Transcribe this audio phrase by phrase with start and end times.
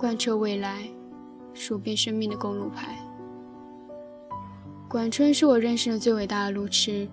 [0.00, 0.88] 贯彻未来，
[1.52, 2.96] 数遍生命的公路牌。
[4.88, 7.06] 管春是我认识的最伟大的路痴，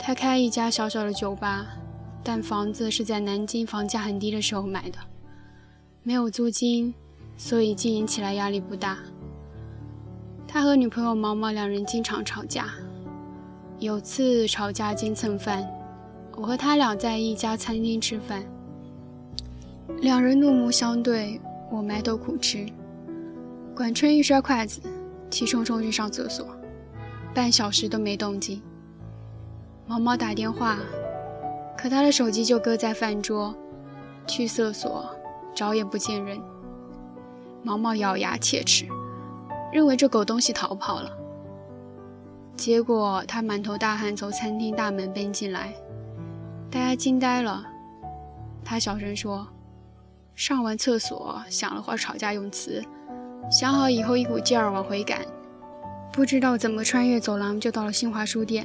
[0.00, 1.66] 他开一家小小的酒吧，
[2.24, 4.98] 但房子是在南京房价很低的时候买的，
[6.02, 6.94] 没有租金，
[7.36, 8.96] 所以经营起来压力不大。
[10.46, 12.70] 他和女朋友毛毛两人经常吵架，
[13.80, 15.62] 有次吵架经蹭饭，
[16.36, 18.42] 我和他俩在一家餐厅吃饭，
[20.00, 21.38] 两人怒目相对。
[21.70, 22.66] 我埋头苦吃，
[23.76, 24.80] 管春一摔筷子，
[25.30, 26.46] 气冲冲去上厕所，
[27.34, 28.62] 半小时都没动静。
[29.86, 30.78] 毛毛打电话，
[31.76, 33.54] 可他的手机就搁在饭桌，
[34.26, 35.14] 去厕所
[35.54, 36.40] 找也不见人。
[37.62, 38.86] 毛毛咬牙切齿，
[39.70, 41.10] 认为这狗东西逃跑了。
[42.56, 45.74] 结果他满头大汗从餐厅大门奔进来，
[46.70, 47.62] 大家惊呆了。
[48.64, 49.46] 他小声说。
[50.38, 52.80] 上完厕所，想了会吵架用词，
[53.50, 55.26] 想好以后一股劲儿往回赶，
[56.12, 58.64] 不知道怎么穿越走廊就到了新华书店，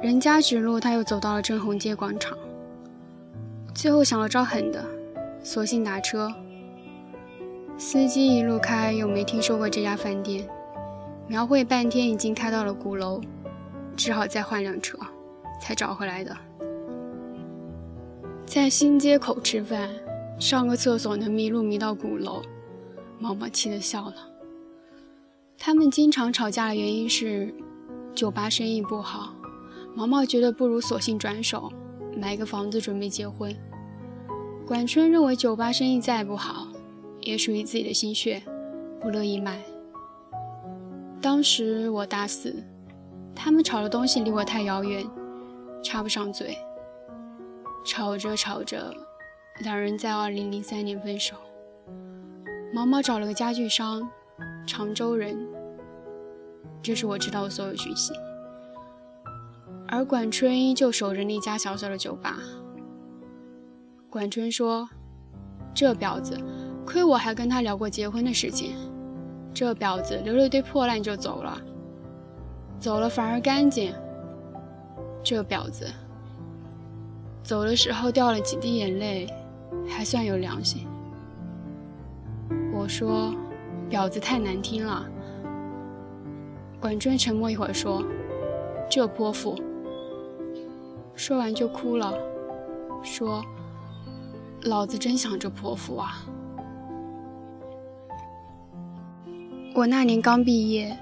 [0.00, 2.38] 人家指路他又走到了正红街广场，
[3.74, 4.82] 最后想了招狠的，
[5.44, 6.32] 索性打车。
[7.76, 10.48] 司机一路开又没听说过这家饭店，
[11.26, 13.20] 描绘半天已经开到了鼓楼，
[13.94, 14.98] 只好再换辆车，
[15.60, 16.34] 才找回来的。
[18.46, 19.90] 在新街口吃饭。
[20.38, 22.40] 上个厕所能迷路迷到鼓楼，
[23.18, 24.14] 毛毛气得笑了。
[25.58, 27.52] 他们经常吵架的原因是
[28.14, 29.34] 酒吧生意不好，
[29.94, 31.72] 毛毛觉得不如索性转手
[32.16, 33.54] 买个房子准备结婚。
[34.64, 36.68] 管春认为酒吧生意再不好，
[37.20, 38.40] 也属于自己的心血，
[39.00, 39.60] 不乐意卖。
[41.20, 42.54] 当时我大四，
[43.34, 45.04] 他们吵的东西离我太遥远，
[45.82, 46.56] 插不上嘴。
[47.84, 48.94] 吵着吵着。
[49.60, 51.36] 两人在二零零三年分手。
[52.72, 54.08] 毛毛找了个家具商，
[54.66, 55.36] 常州人。
[56.80, 58.12] 这是我知道的所有讯息。
[59.88, 62.38] 而管春依旧守着那家小小的酒吧。
[64.08, 64.88] 管春说
[65.74, 66.38] ：“这婊子，
[66.86, 68.76] 亏我还跟他聊过结婚的事情。
[69.52, 71.60] 这婊子留了一堆破烂就走了，
[72.78, 73.92] 走了反而干净。
[75.24, 75.86] 这婊子，
[77.42, 79.26] 走的时候掉了几滴眼泪。”
[79.88, 80.86] 还算有良心。
[82.72, 83.34] 我说
[83.90, 85.04] ：“婊子太难听了。”
[86.80, 88.04] 管春沉默一会儿说
[88.88, 89.60] ：“这泼妇。”
[91.16, 92.14] 说完就哭了，
[93.02, 93.44] 说
[94.62, 96.24] ：“老子真想这泼妇啊！”
[99.74, 100.96] 我那年刚毕业，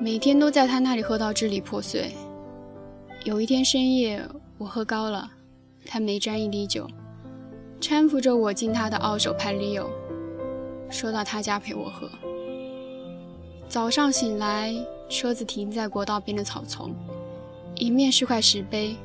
[0.00, 2.12] 每天都在他那里喝到支离破碎。
[3.24, 4.22] 有一天深夜，
[4.56, 5.28] 我喝高了，
[5.84, 6.88] 他没沾一滴酒。
[7.80, 9.88] 搀扶着我进他的二手派利欧，
[10.90, 12.08] 说到他家陪我喝。
[13.68, 14.74] 早上醒来，
[15.08, 16.94] 车子停在国道边的草丛，
[17.76, 18.96] 迎面是块石碑，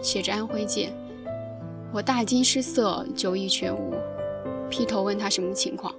[0.00, 0.92] 写着安徽界。
[1.92, 3.94] 我大惊失色，酒意全无，
[4.70, 5.94] 劈头问他什么情况。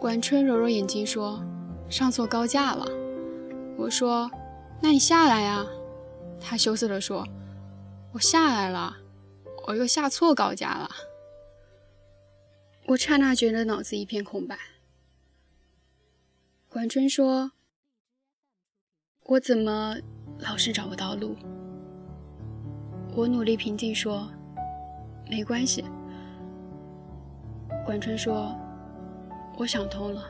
[0.00, 1.40] 管春揉揉眼睛说
[1.88, 2.86] ：“上错高架了。”
[3.78, 4.30] 我说
[4.82, 5.64] ：“那你下来呀。”
[6.40, 7.26] 他羞涩地说
[8.12, 8.96] ：“我下来了，
[9.66, 10.90] 我又下错高架了。”
[12.88, 14.56] 我刹那觉得脑子一片空白。
[16.70, 17.52] 管春说
[19.24, 19.94] ：“我怎么
[20.38, 21.36] 老是找不到路？”
[23.14, 24.32] 我努力平静说
[25.28, 25.84] ：“没关系。”
[27.84, 28.56] 管春说
[29.58, 30.24] ：“我想通了，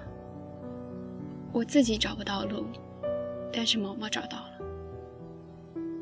[1.53, 2.67] 我自己找不到路，
[3.53, 4.59] 但是毛毛找到了。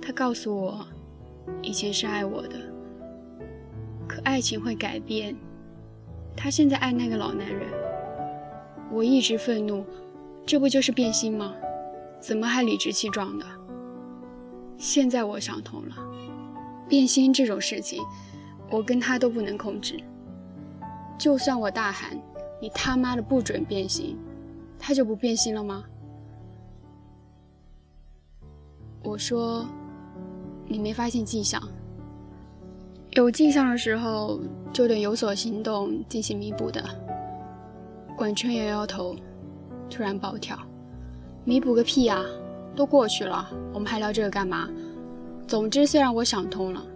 [0.00, 0.88] 他告诉我，
[1.60, 2.58] 以前是爱我的，
[4.08, 5.36] 可爱情会改变。”
[6.36, 7.68] 他现在爱那个老男人，
[8.92, 9.84] 我一直愤怒，
[10.44, 11.54] 这不就是变心吗？
[12.20, 13.46] 怎么还理直气壮的？
[14.78, 15.96] 现在我想通了，
[16.88, 18.02] 变心这种事情，
[18.70, 19.98] 我跟他都不能控制。
[21.18, 22.16] 就算我大喊
[22.60, 24.18] “你他妈的不准变心”，
[24.78, 25.82] 他就不变心了吗？
[29.02, 29.66] 我说，
[30.66, 31.62] 你没发现迹象？
[33.16, 34.38] 有迹象的时候，
[34.74, 36.84] 就得有所行动进行弥补的。
[38.14, 39.16] 管春摇摇头，
[39.88, 40.54] 突然暴跳
[41.42, 42.22] ：“弥补个屁呀！
[42.76, 44.68] 都过去了，我们还聊这个干嘛？
[45.48, 46.86] 总之，虽然我想通了，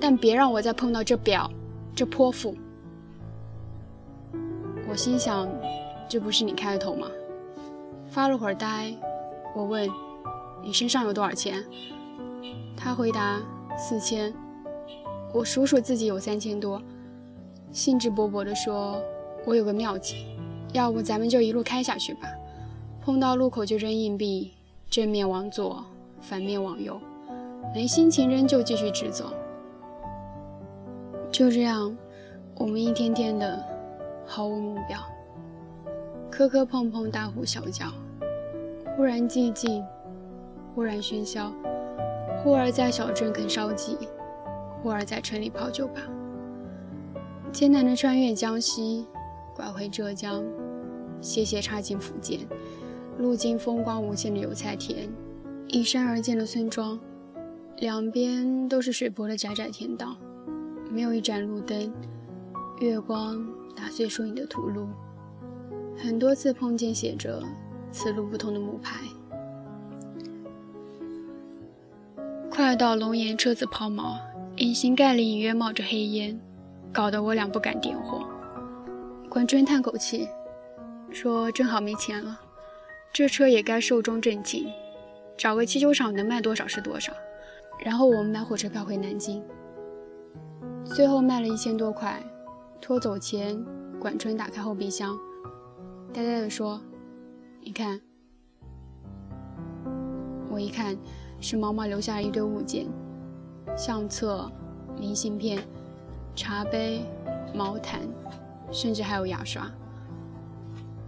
[0.00, 1.50] 但别让我再碰到这表，
[1.94, 2.56] 这泼妇。”
[4.88, 5.46] 我心想
[6.08, 7.06] ：“这不是你开的头吗？”
[8.08, 8.94] 发了会儿呆，
[9.54, 9.86] 我问
[10.64, 11.62] ：“你身上有多少钱？”
[12.74, 13.38] 他回答
[13.76, 14.32] ：“四千。”
[15.36, 16.80] 我数数自己有三千多，
[17.70, 18.98] 兴致勃勃地说
[19.44, 20.24] ：“我有个妙计，
[20.72, 22.20] 要不咱们就一路开下去吧。
[23.02, 24.54] 碰到路口就扔硬币，
[24.88, 25.84] 正面往左，
[26.22, 26.98] 反面往右，
[27.74, 29.26] 没心情扔就继续直走。
[31.30, 31.94] 就这样，
[32.54, 33.62] 我们一天天的
[34.24, 34.98] 毫无目标，
[36.30, 37.88] 磕磕碰碰，大呼小叫，
[38.96, 39.84] 忽然寂静，
[40.74, 41.52] 忽然喧嚣，
[42.42, 43.98] 忽而在小镇啃烧鸡。”
[44.86, 46.00] 忽而在城里泡酒吧，
[47.50, 49.04] 艰难地穿越江西，
[49.52, 50.44] 拐回浙江，
[51.20, 52.38] 斜斜插进福建，
[53.18, 55.08] 路经风光无限的油菜田，
[55.66, 56.96] 依山而建的村庄，
[57.78, 60.16] 两边都是水泊的窄窄田道，
[60.88, 61.92] 没有一盏路灯，
[62.78, 63.44] 月光
[63.74, 64.86] 打碎树影的土路，
[65.98, 67.42] 很多次碰见写着
[67.90, 69.00] “此路不通”的木牌，
[72.48, 74.16] 快到龙岩，车子抛锚。
[74.56, 76.40] 隐形盖里隐约冒着黑烟，
[76.90, 78.26] 搞得我俩不敢点火。
[79.28, 80.26] 管春叹口气，
[81.10, 82.40] 说：“正好没钱了，
[83.12, 84.64] 这车也该寿终正寝，
[85.36, 87.12] 找个汽修厂能卖多少是多少。
[87.84, 89.44] 然后我们买火车票回南京。
[90.86, 92.18] 最后卖了一千多块，
[92.80, 93.62] 拖走前，
[94.00, 95.18] 管春打开后备箱，
[96.14, 96.80] 呆呆地说
[97.60, 98.00] ：‘你看。’
[100.48, 100.96] 我一看，
[101.42, 102.86] 是毛毛留下了一堆物件。”
[103.74, 104.50] 相册、
[104.98, 105.62] 明信片、
[106.34, 107.04] 茶杯、
[107.54, 108.00] 毛毯，
[108.70, 109.70] 甚至还有牙刷。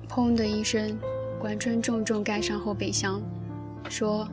[0.09, 0.99] 砰的一声，
[1.39, 3.23] 管春重重盖上后备箱，
[3.89, 4.27] 说：“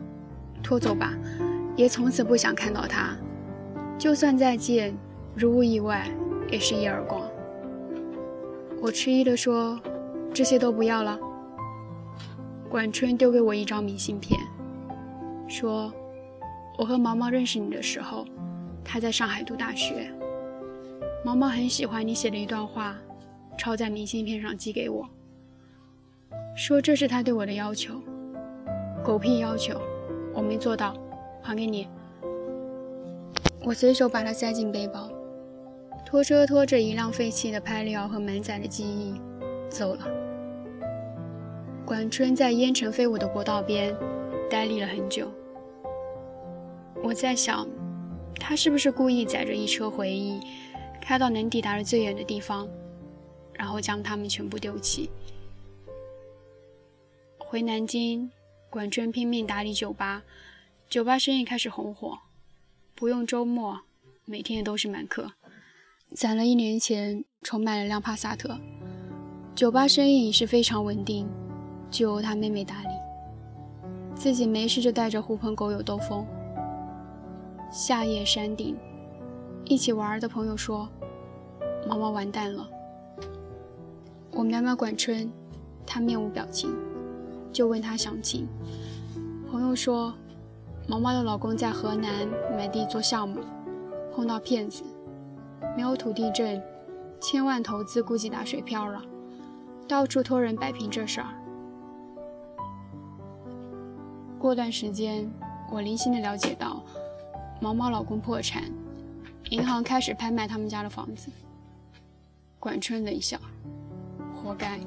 [0.63, 1.13] 拖走吧，
[1.75, 3.15] 爷从此不想看到他。
[3.97, 4.95] 就算再见，
[5.35, 6.09] 如无意外，
[6.49, 7.21] 也是一耳光。”
[8.81, 9.79] 我迟疑地说
[10.33, 11.17] ：“这些都不要了。”
[12.69, 14.39] 管春丢给我一张明信片，
[15.47, 15.93] 说。
[16.77, 18.25] 我和毛毛认识你的时候，
[18.83, 20.11] 他在上海读大学。
[21.23, 22.95] 毛毛很喜欢你写的一段话，
[23.57, 25.07] 抄在明信片上寄给我，
[26.55, 28.01] 说这是他对我的要求。
[29.03, 29.79] 狗屁要求，
[30.33, 30.95] 我没做到，
[31.41, 31.87] 还给你。
[33.63, 35.09] 我随手把它塞进背包，
[36.05, 39.19] 拖车拖着一辆废弃的拍料和满载的记忆
[39.69, 40.07] 走了。
[41.85, 43.95] 管春在烟尘飞舞的国道边
[44.49, 45.31] 呆立了很久。
[47.05, 47.67] 我在想，
[48.39, 50.39] 他是不是故意载着一车回忆，
[50.99, 52.67] 开到能抵达的最远的地方，
[53.53, 55.11] 然后将他们全部丢弃？
[57.37, 58.31] 回南京，
[58.71, 60.23] 管春拼命打理酒吧，
[60.89, 62.17] 酒吧生意开始红火，
[62.95, 63.81] 不用周末，
[64.25, 65.33] 每天也都是满客。
[66.15, 68.57] 攒了一年钱，重买了辆帕萨特，
[69.53, 71.29] 酒吧生意已是非常稳定，
[71.91, 72.89] 就由他妹妹打理，
[74.15, 76.25] 自己没事就带着狐朋狗友兜风。
[77.77, 78.73] 夏夜山顶，
[79.65, 80.87] 一起玩的朋友说
[81.85, 82.65] ：“毛毛完蛋了。”
[84.31, 85.29] 我瞄瞄管春，
[85.85, 86.73] 他面无表情，
[87.51, 88.47] 就问他详情。
[89.51, 90.13] 朋友说
[90.87, 93.41] ：“毛毛的老公在河南买地做项目，
[94.15, 94.81] 碰到骗子，
[95.75, 96.61] 没有土地证，
[97.19, 99.01] 千万投资估计打水漂了，
[99.85, 101.27] 到处托人摆平这事儿。”
[104.39, 105.29] 过段时间，
[105.69, 106.81] 我零星的了解到。
[107.59, 108.63] 毛毛老公破产，
[109.49, 111.29] 银行开始拍卖他们家的房子。
[112.59, 113.39] 管春冷笑
[114.35, 114.79] ：“活该。”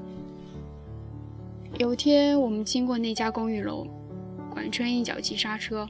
[1.79, 3.87] 有天我们经过那家公寓楼，
[4.51, 5.89] 管春一脚急刹车，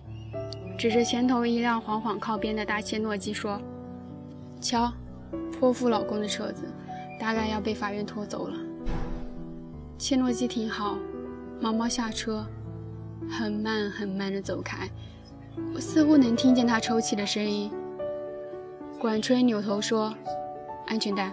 [0.78, 3.60] 指着前头一辆缓缓靠边的大切诺基说
[4.60, 4.92] ：“瞧，
[5.52, 6.64] 泼妇老公的车子，
[7.18, 8.56] 大概要被法院拖走了。”
[9.98, 10.96] 切诺基停好，
[11.60, 12.46] 毛毛下车，
[13.28, 14.88] 很慢很慢地走开。
[15.74, 17.70] 我似乎能听见他抽泣的声音。
[19.00, 20.12] 管春扭头说
[20.86, 21.32] ：“安全带。”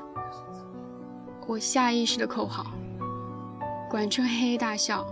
[1.47, 2.71] 我下意识的扣好。
[3.89, 5.05] 管春嘿嘿大笑，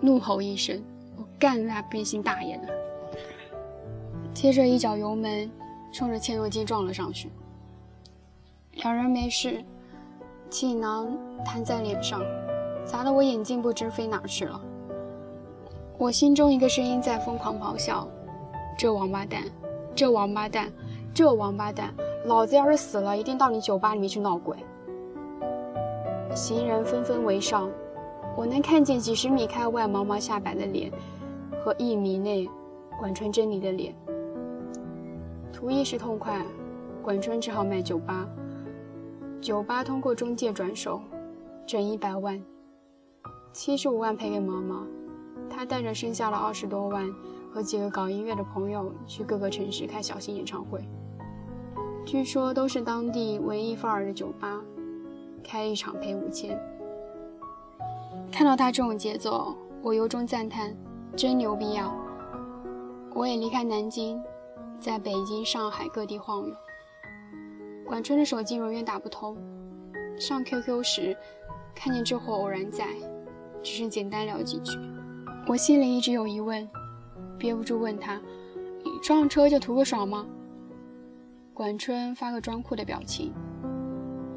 [0.00, 0.82] 怒吼一声
[1.16, 2.68] ：“我干他变心大爷的！”
[4.34, 5.50] 接着一脚油门，
[5.92, 7.30] 冲着切诺基撞了上去。
[8.74, 9.64] 两人没事，
[10.48, 11.08] 气囊
[11.44, 12.22] 弹在脸上，
[12.84, 14.60] 砸得我眼镜不知飞哪去了。
[16.00, 18.08] 我心中一个声音在疯狂咆哮
[18.74, 19.42] ：“这王八蛋，
[19.94, 20.72] 这王八蛋，
[21.12, 21.92] 这王八蛋！
[22.24, 24.56] 老子要是死了，一定到你酒吧里面去闹鬼！”
[26.34, 27.70] 行人纷纷围上，
[28.34, 30.90] 我能看见几十米开外毛毛下摆的脸，
[31.62, 32.48] 和一米内
[32.98, 33.94] 管春狰狞的脸。
[35.52, 36.42] 图一时痛快，
[37.02, 38.26] 管春只好卖酒吧。
[39.38, 40.98] 酒吧通过中介转手，
[41.66, 42.42] 挣一百万，
[43.52, 44.86] 七十五万赔给毛毛，
[45.50, 47.12] 他带着剩下了二十多万
[47.52, 50.88] 和几个搞音乐的朋友去各个城市开小型演唱会，
[52.06, 54.60] 据说都是当地文艺范儿的酒吧。
[55.42, 56.58] 开一场赔五千。
[58.30, 60.76] 看到他这种节奏，我由衷赞叹，
[61.16, 61.92] 真牛逼啊！
[63.14, 64.22] 我也离开南京，
[64.78, 66.54] 在北京、上海各地晃悠。
[67.84, 69.36] 管春的手机永远打不通，
[70.16, 71.16] 上 QQ 时
[71.74, 72.86] 看见这货偶然在，
[73.62, 74.78] 只是简单聊几句。
[75.46, 76.68] 我心里一直有疑问，
[77.38, 78.20] 憋不住问他
[78.84, 80.26] ：“你撞车就图个爽吗？”
[81.52, 83.32] 管春发个装酷的表情，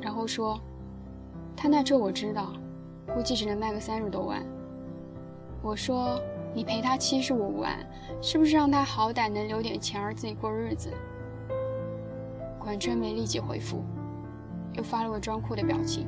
[0.01, 0.59] 然后说。
[1.55, 2.51] 他那车我知道，
[3.13, 4.43] 估计只能卖个三十多万。
[5.61, 6.19] 我说
[6.51, 7.77] 你赔他七十五万，
[8.21, 10.89] 是不是让他好歹能留点钱儿自己过日子？
[12.59, 13.83] 管春没立即回复，
[14.73, 16.07] 又发了个装酷的表情。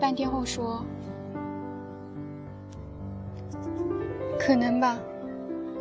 [0.00, 0.82] 半天后说
[4.44, 4.98] ：“可能吧，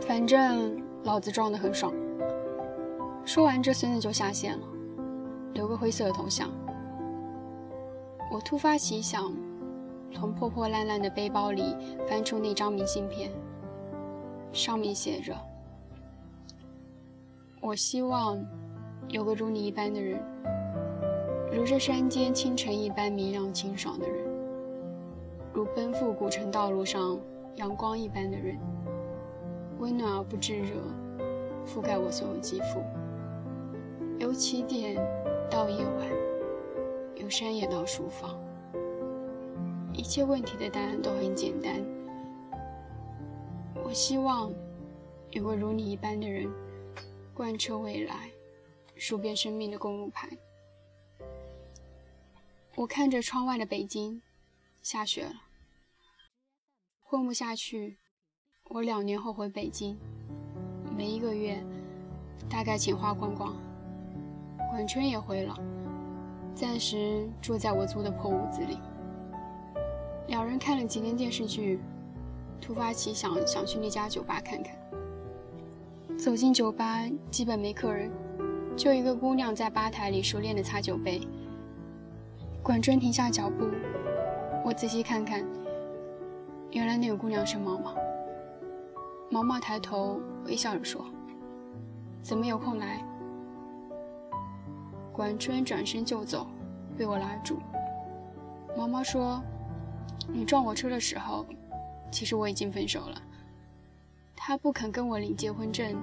[0.01, 1.91] 反正老子撞得很爽。”
[3.25, 4.63] 说完，这孙子就下线了，
[5.55, 6.47] 留个灰色的头像。
[8.31, 9.33] 我突发奇想，
[10.13, 11.75] 从破破烂烂的背包里
[12.07, 13.31] 翻出那张明信片，
[14.53, 15.35] 上面写着
[17.61, 18.39] ：“我希望
[19.09, 20.23] 有个如你一般的人，
[21.51, 24.23] 如这山间清晨一般明亮清爽的人，
[25.51, 27.19] 如奔赴古城道路上
[27.55, 28.57] 阳光一般的人，
[29.79, 30.75] 温暖而不炙热，
[31.65, 32.83] 覆盖我所有肌肤，
[34.19, 34.95] 由起点
[35.49, 36.09] 到夜晚。”
[37.17, 38.35] 由山野到书房，
[39.93, 41.79] 一切问题的答案都很简单。
[43.83, 44.51] 我希望
[45.29, 46.51] 有个如你一般的人，
[47.31, 48.31] 贯彻未来，
[48.95, 50.29] 数遍生命的公路牌。
[52.75, 54.19] 我看着窗外的北京，
[54.81, 55.33] 下雪了。
[57.11, 57.97] 混不下去，
[58.69, 59.97] 我两年后回北京，
[60.95, 61.61] 没一个月，
[62.49, 63.53] 大概钱花光光。
[64.69, 65.53] 管春也回了。
[66.55, 68.77] 暂时住在我租的破屋子里。
[70.27, 71.81] 两人看了几天电视剧，
[72.61, 74.73] 突发奇想，想去那家酒吧看看。
[76.17, 78.09] 走进酒吧，基本没客人，
[78.77, 81.19] 就一个姑娘在吧台里熟练地擦酒杯。
[82.63, 83.69] 管春停下脚步，
[84.63, 85.45] 我仔细看看，
[86.71, 87.95] 原来那个姑娘是毛毛。
[89.29, 91.05] 毛毛抬头微笑着说
[92.21, 93.03] ：“怎么有空来？”
[95.11, 96.47] 管春转身就走，
[96.97, 97.59] 被我拉住。
[98.77, 99.41] 毛毛说
[100.31, 101.45] ：“你撞我车的时候，
[102.09, 103.21] 其实我已经分手了。
[104.35, 105.95] 他不肯跟我领结婚证。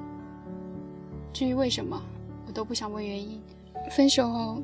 [1.32, 2.00] 至于为什么，
[2.46, 3.40] 我都不想问原因。
[3.90, 4.62] 分手后，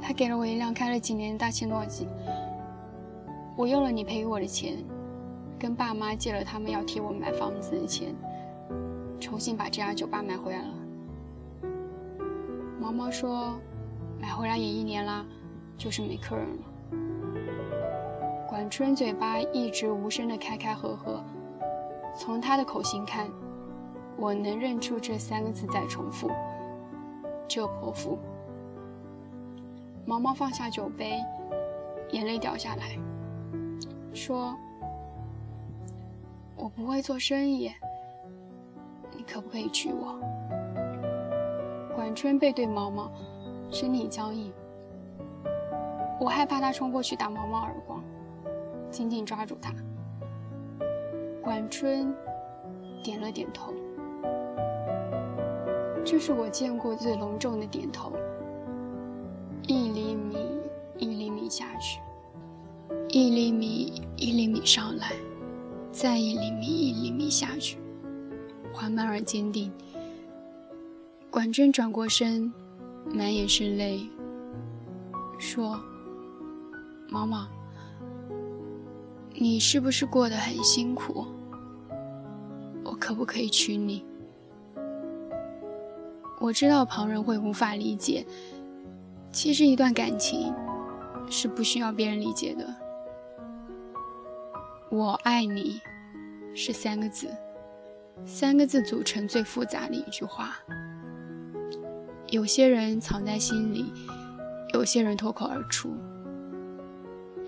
[0.00, 2.06] 他给了我一辆开了几年的大切诺基。
[3.56, 4.76] 我用了你赔给我的钱，
[5.58, 8.14] 跟爸妈借了他们要替我买房子的钱，
[9.20, 10.74] 重新把这家酒吧买回来了。”
[12.80, 13.54] 毛毛说。
[14.18, 15.26] 买回来也一年啦，
[15.76, 16.62] 就是没客人了。
[18.48, 21.22] 管春嘴巴一直无声的开开合合，
[22.16, 23.28] 从他的口型看，
[24.16, 26.30] 我能认出这三个字在重复：
[27.46, 28.18] 这泼妇。
[30.06, 31.20] 毛毛放下酒杯，
[32.12, 32.98] 眼泪掉下来，
[34.14, 34.56] 说
[36.66, 37.70] ：“我不会做生意，
[39.16, 40.18] 你可不可以娶我？”
[41.94, 43.08] 管春背对毛毛。
[43.70, 44.52] 身体僵硬，
[46.20, 48.02] 我害怕他冲过去打毛毛耳光，
[48.90, 49.72] 紧紧抓住他。
[51.42, 52.14] 管春
[53.02, 53.72] 点了点头，
[56.04, 58.12] 这是我见过最隆重的点头。
[59.68, 60.36] 一厘米
[60.98, 62.00] 一厘米下去，
[63.08, 65.12] 一厘米一厘米上来，
[65.98, 67.78] 再一厘米一厘米下去，
[68.70, 69.72] 缓慢而坚定。
[71.30, 72.52] 管春转过身。
[73.14, 74.00] 满眼是泪，
[75.38, 75.80] 说
[77.08, 77.46] ：“毛毛，
[79.32, 81.24] 你是不是过得很辛苦？
[82.82, 84.04] 我可不可以娶你？
[86.40, 88.26] 我知道旁人会无法理解，
[89.30, 90.52] 其实一段感情
[91.30, 92.85] 是不需要别人理解的。
[94.88, 95.80] 我爱你，
[96.54, 97.28] 是三个字，
[98.24, 100.56] 三个字组成最复杂的一句话。”
[102.30, 103.92] 有些人藏在心里，
[104.74, 105.94] 有些人脱口而出。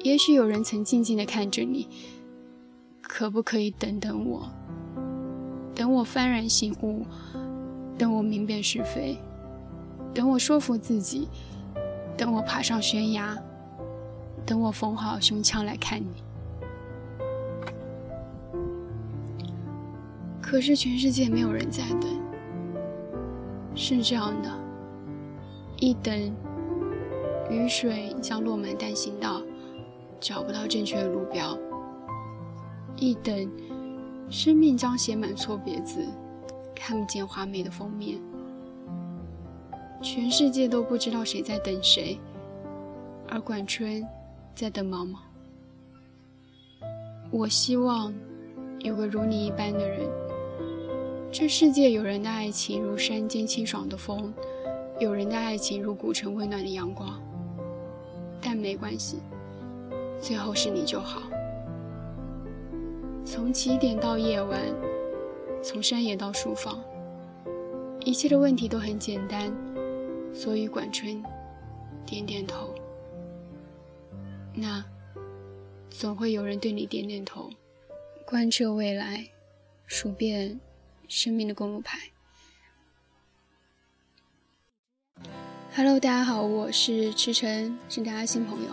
[0.03, 1.89] 也许有人曾静静的看着你，
[3.03, 4.49] 可不可以等等我？
[5.75, 7.07] 等我幡然醒悟，
[7.97, 9.17] 等我明辨是非，
[10.13, 11.29] 等我说服自己，
[12.17, 13.37] 等我爬上悬崖，
[14.45, 16.28] 等我缝好胸腔来看你。
[20.51, 22.09] 可是全世界没有人在等，
[23.75, 24.51] 是这样的，
[25.77, 26.35] 一等，
[27.51, 29.43] 雨水将落满单行道。
[30.19, 31.57] 找不到正确的路标，
[32.97, 33.53] 一等，
[34.31, 36.03] 生命将写满错别字，
[36.75, 38.19] 看不见华美的封面。
[40.01, 42.19] 全世界都不知道谁在等谁，
[43.29, 44.03] 而管春
[44.55, 45.19] 在等毛毛。
[47.31, 48.13] 我希望
[48.79, 50.09] 有个如你一般的人。
[51.31, 54.33] 这世界有人的爱情如山间清爽的风，
[54.99, 57.21] 有人的爱情如古城温暖的阳光。
[58.41, 59.19] 但没关系。
[60.21, 61.23] 最后是你就好。
[63.25, 64.61] 从起点到夜晚，
[65.63, 66.83] 从山野到书房，
[68.05, 69.53] 一切的问题都很简单，
[70.35, 71.23] 所以管春
[72.05, 72.75] 点点头。
[74.55, 74.85] 那
[75.91, 77.49] 总会有人对你点点头。
[78.25, 79.25] 观彻未来，
[79.87, 80.59] 数遍
[81.09, 81.99] 生命的公路牌。
[85.75, 88.71] Hello，大家好，我是池晨，是大家新朋友。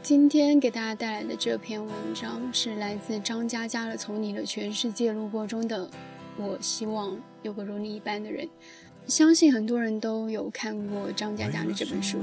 [0.00, 5.90] 今天给大家带来的这篇文章是来自张嘉佳的《从你的全世界路过》中的。
[6.36, 8.48] 我希望有个如你一般的人。
[9.06, 12.18] 相信很多人都有看过张嘉佳的这本书，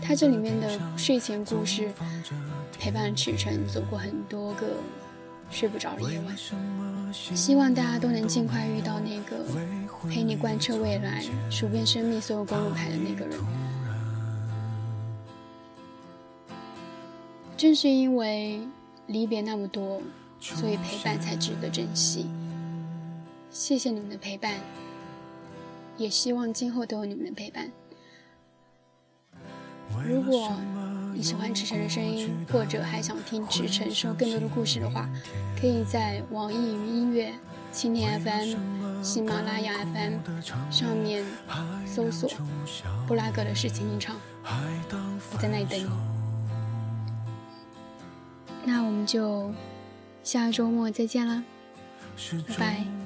[0.00, 1.92] 他这里面的睡前故事
[2.78, 4.76] 陪伴池晨走过很多个
[5.50, 6.36] 睡不着的夜晚。
[7.12, 9.44] 希望大家都能尽快遇到那个
[10.08, 13.38] 陪你贯彻未来、数遍生命所有公路牌的那个人。
[17.56, 18.60] 正是因为
[19.06, 20.02] 离别那么多，
[20.40, 22.26] 所以陪伴才值得珍惜。
[23.50, 24.60] 谢谢你们的陪伴，
[25.96, 27.70] 也希望今后都有你们的陪伴。
[30.04, 30.52] 如果
[31.16, 35.08] 你喜欢池晨的声音，或者还想听池晨说更多的故事的话，
[35.58, 37.32] 可以在网易云音乐、
[37.72, 40.18] 蜻蜓 FM、喜马拉雅 FM
[40.70, 41.24] 上面
[41.86, 42.30] 搜索
[43.08, 45.88] “布拉格的事情吟唱”，我在那里等你。
[48.66, 49.50] 那我们就
[50.22, 51.42] 下周末再见啦，
[52.46, 53.05] 拜拜。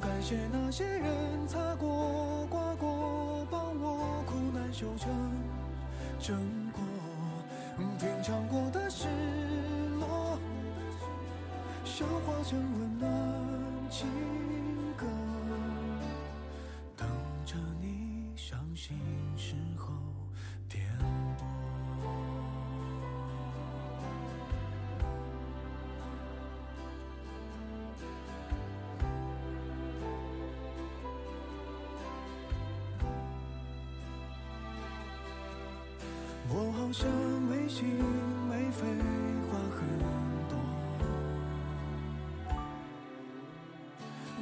[0.00, 5.10] 感谢那些人擦过、刮过，帮我苦难修成
[6.18, 6.36] 正
[6.72, 6.82] 果。
[7.98, 9.06] 品尝过的失
[10.00, 10.38] 落，
[11.84, 13.10] 消化成温暖
[13.88, 14.08] 情
[14.96, 15.06] 歌，
[16.96, 17.08] 等
[17.46, 18.98] 着你伤心
[19.36, 20.07] 时候。
[36.88, 37.06] 好像
[37.42, 37.84] 没心
[38.48, 38.86] 没肺，
[39.50, 39.86] 话很
[40.48, 40.56] 多。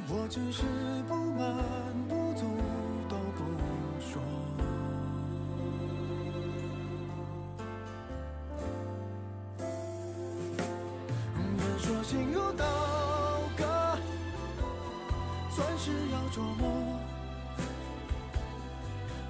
[0.07, 0.63] 我只是
[1.09, 1.43] 不满
[2.07, 2.45] 不足
[3.09, 3.43] 都不
[3.99, 4.21] 说。
[11.57, 12.63] 人说心如刀
[13.57, 13.99] 割，
[15.53, 16.96] 钻石要琢磨。